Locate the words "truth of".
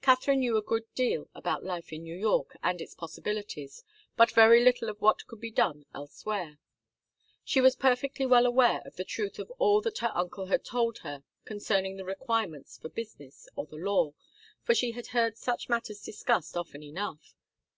9.04-9.52